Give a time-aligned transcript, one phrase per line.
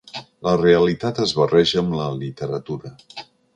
[0.45, 2.95] La realitat es barreja amb la literatura.